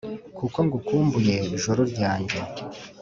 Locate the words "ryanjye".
1.91-2.39